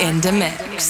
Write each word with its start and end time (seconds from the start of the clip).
in 0.00 0.20
the 0.22 0.32
mix. 0.32 0.89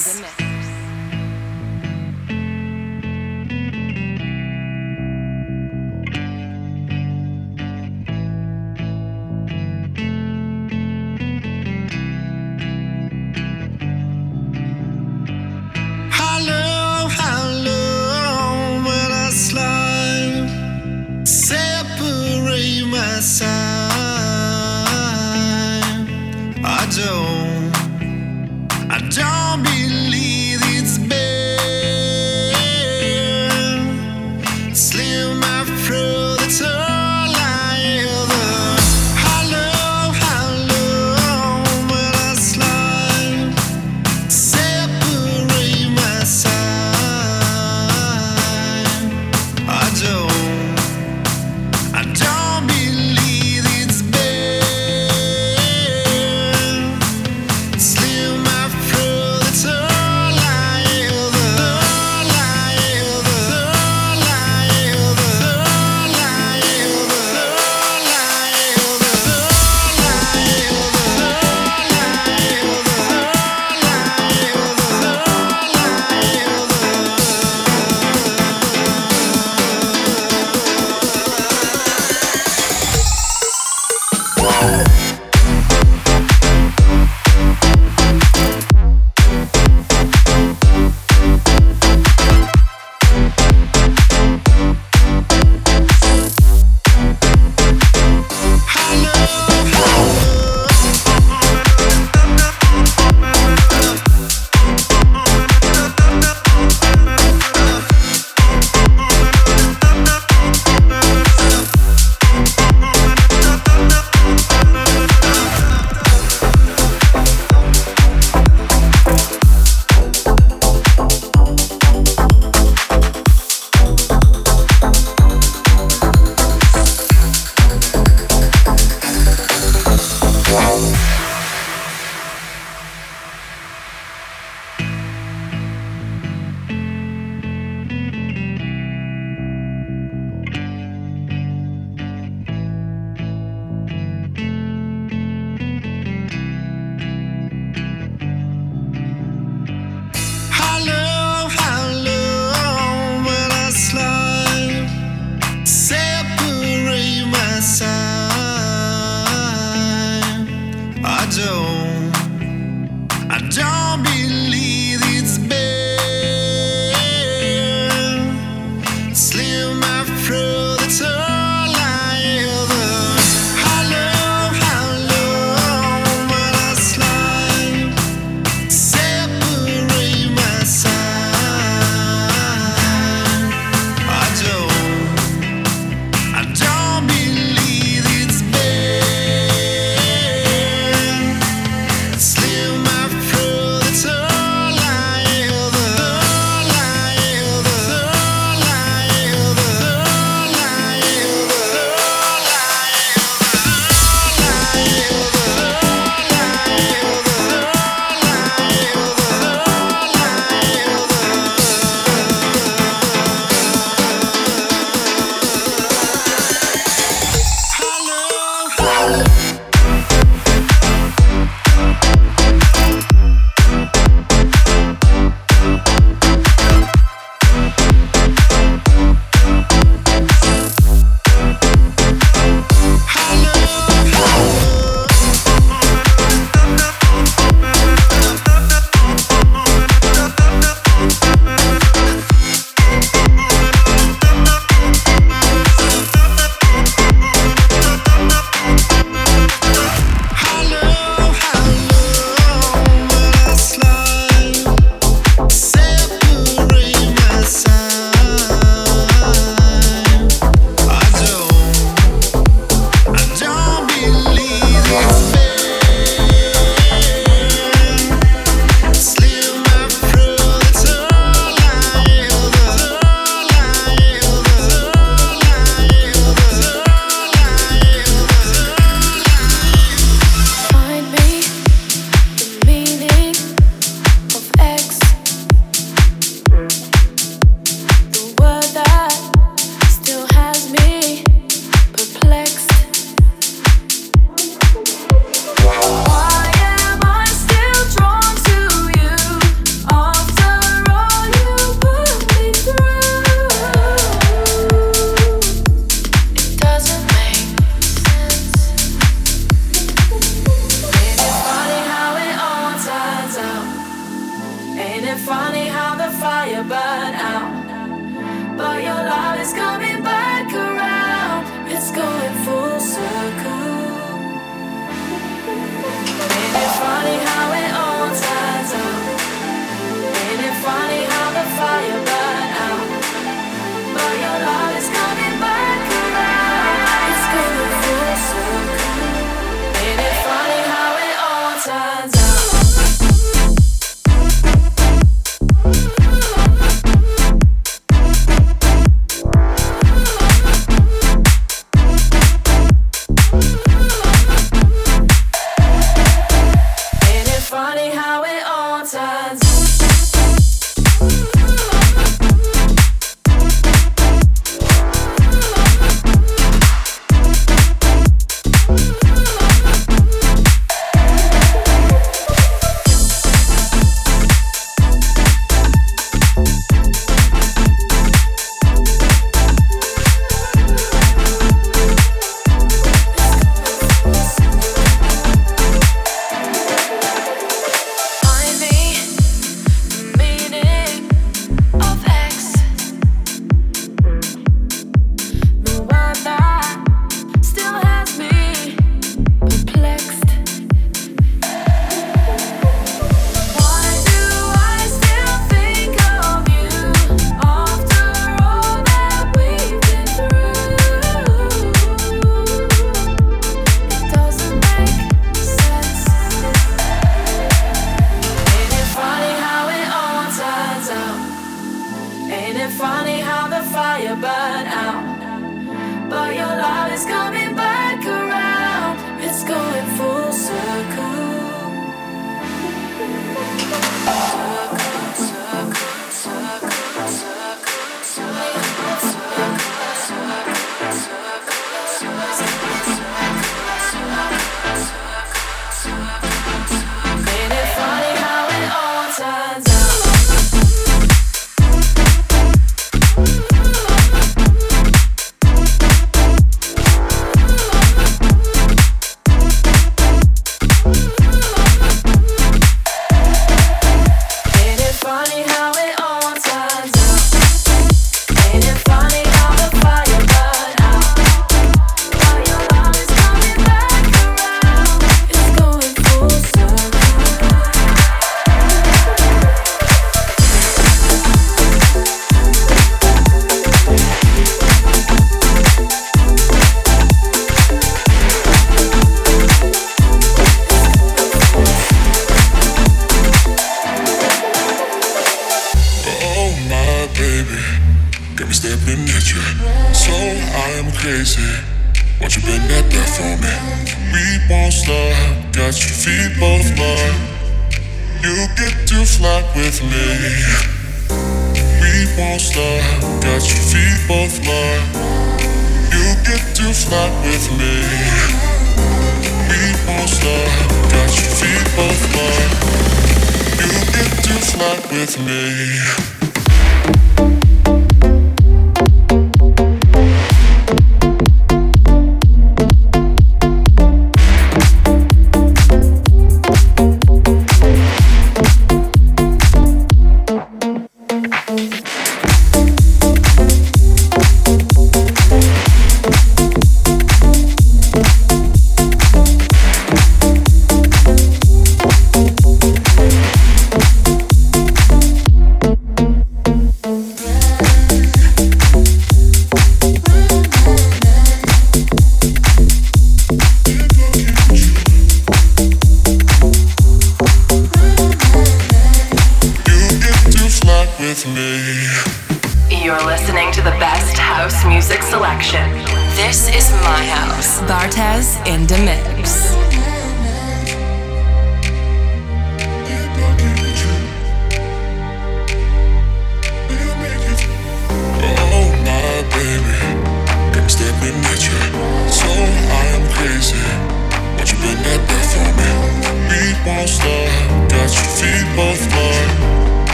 Got 524.61 524.93
your 524.93 525.07
feet 525.07 526.20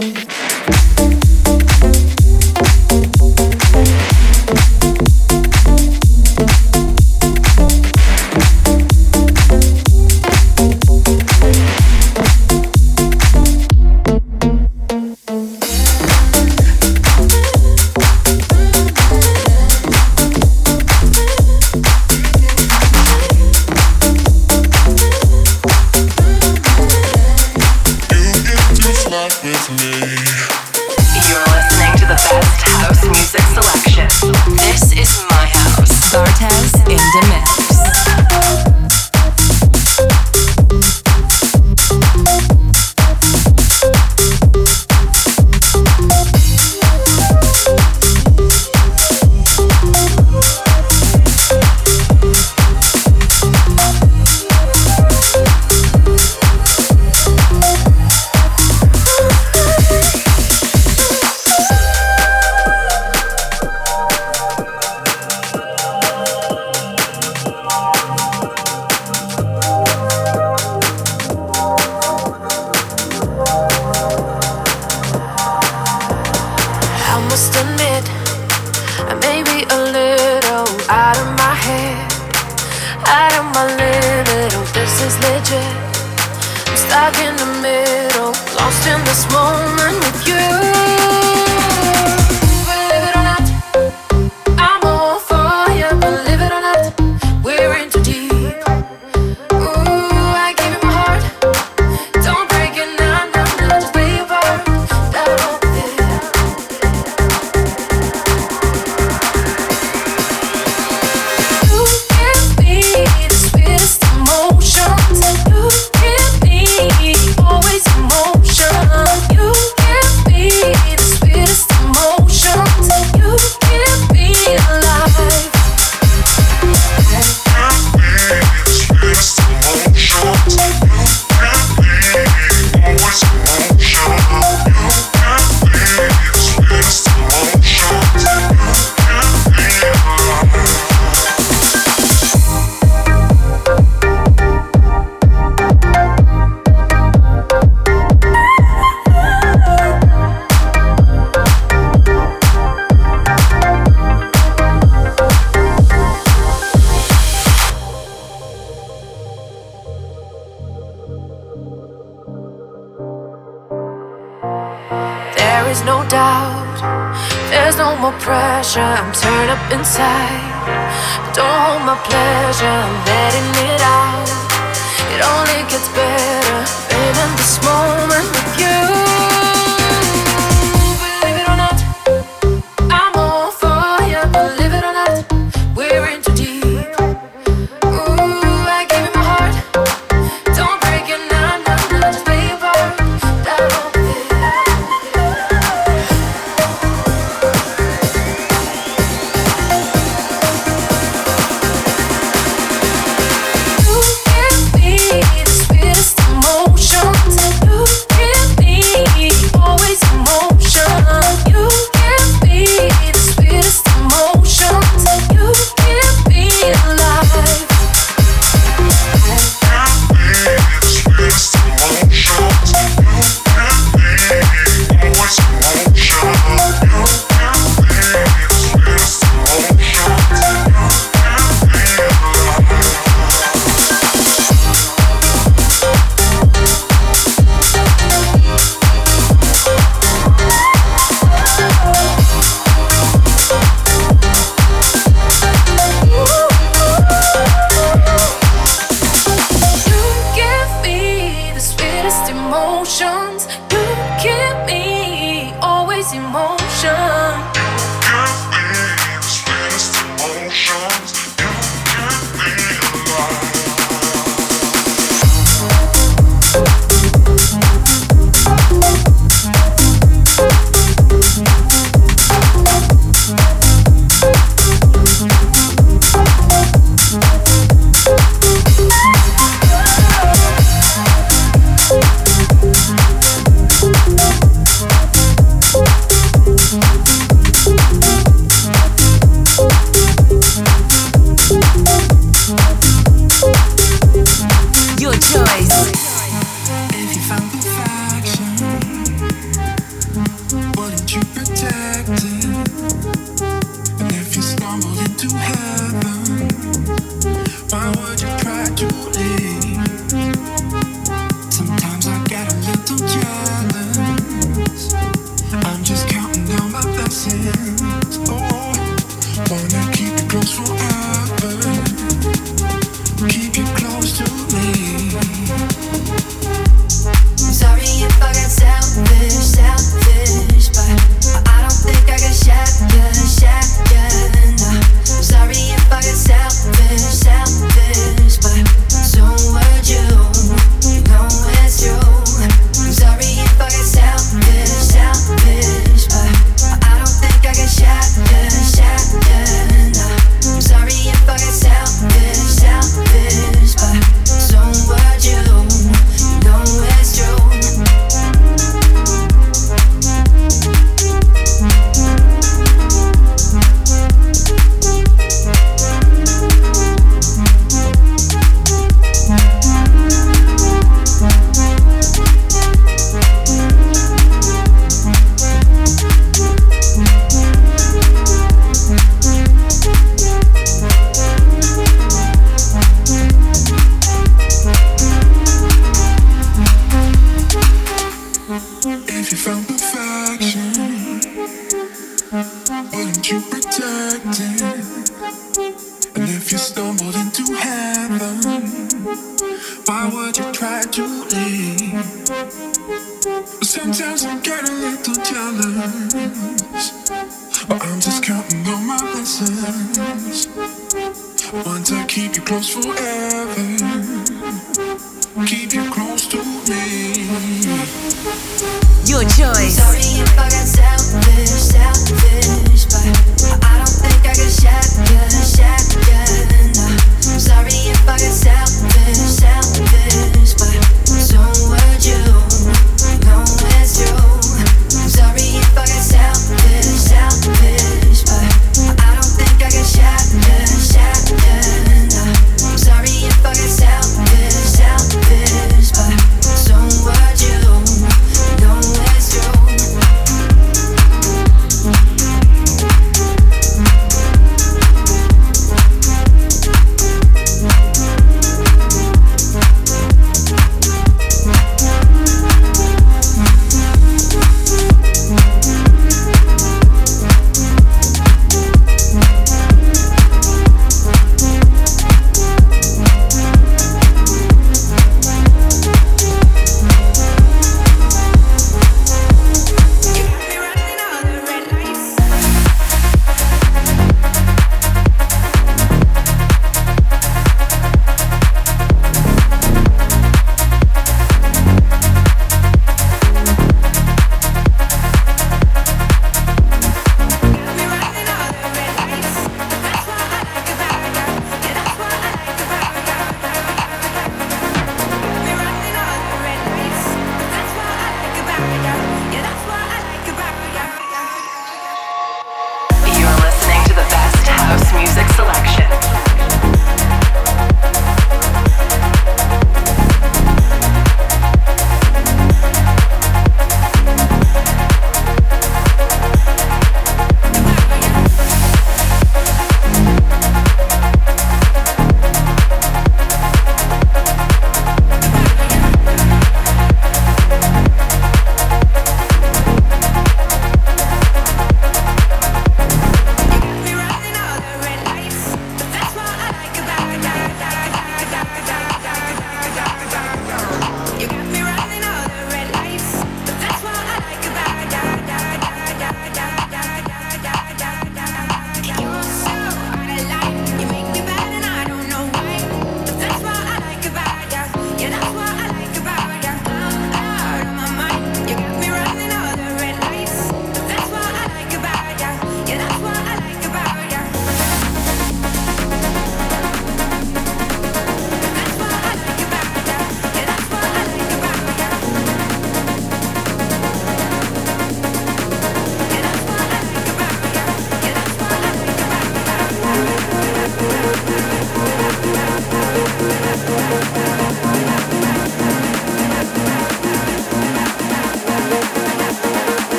You 0.00 0.47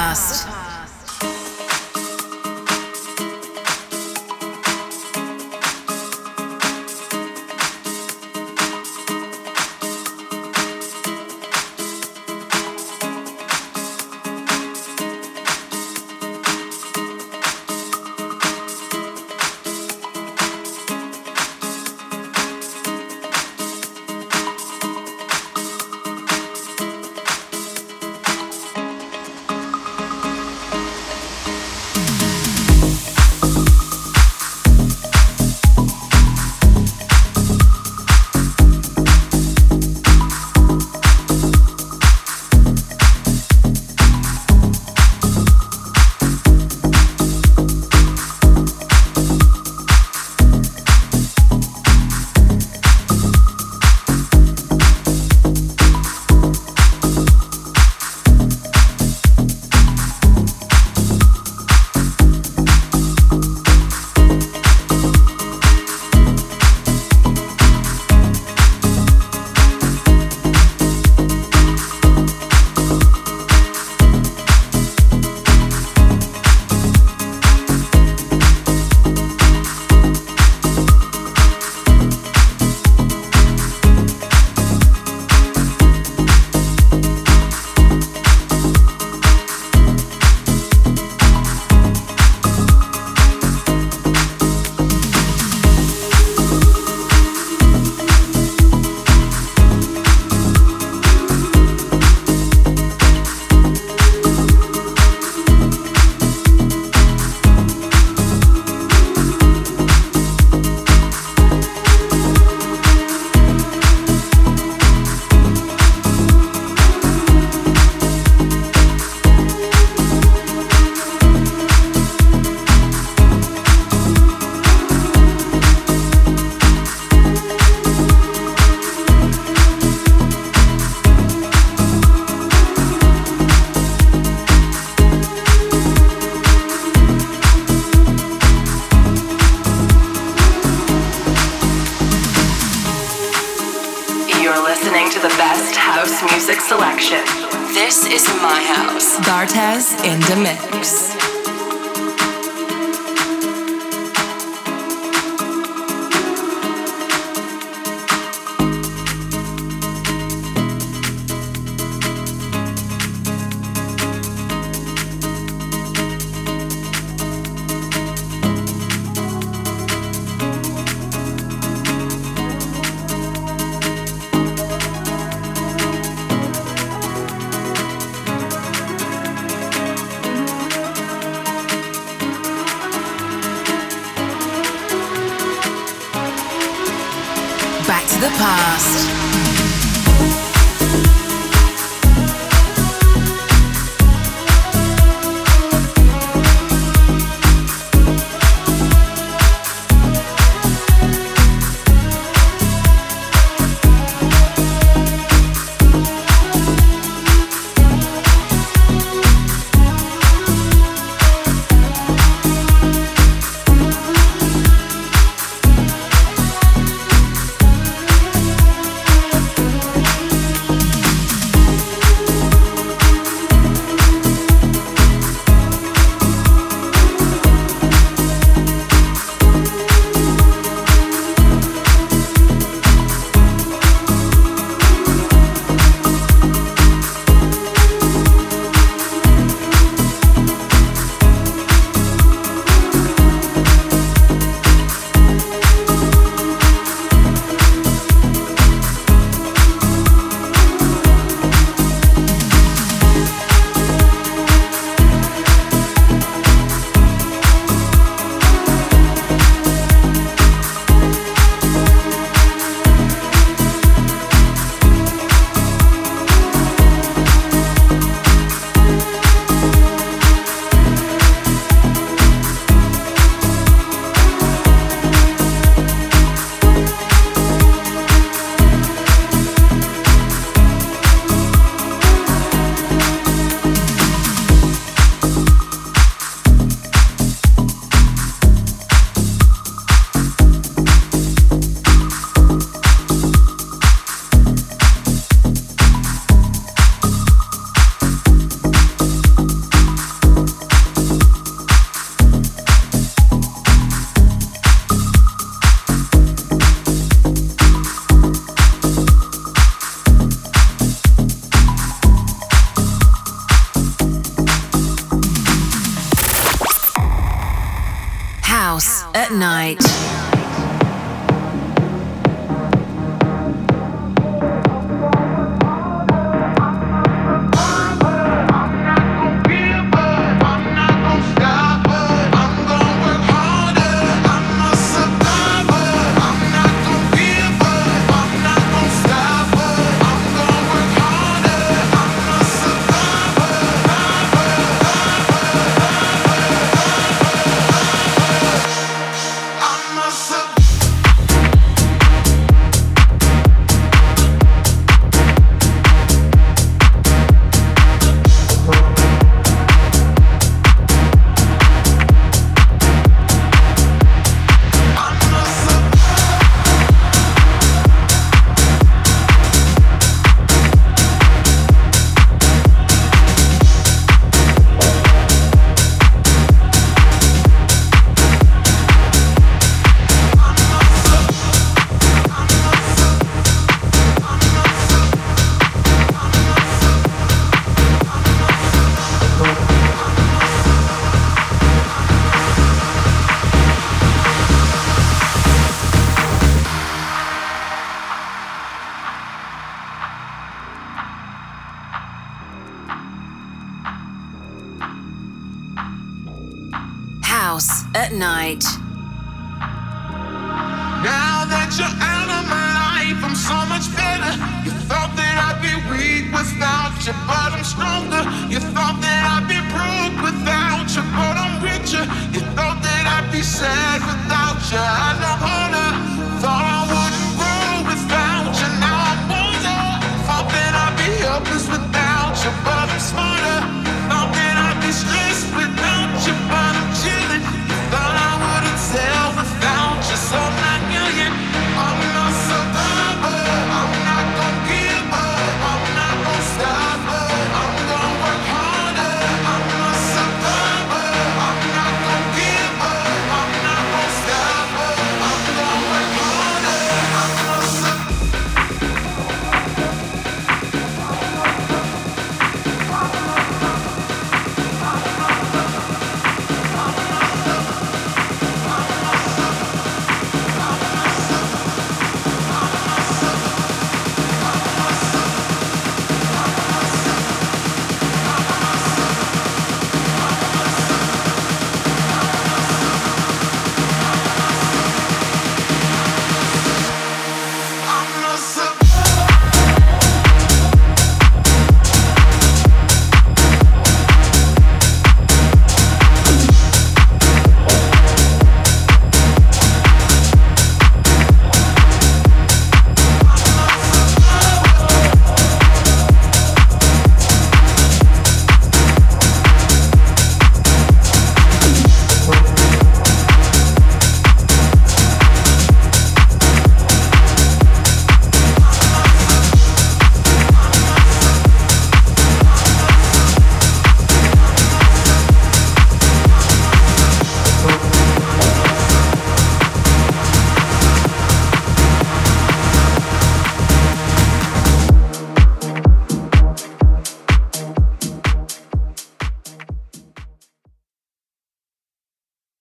Back 0.00 0.39